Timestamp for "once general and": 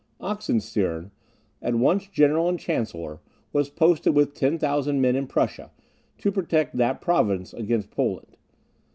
1.75-2.59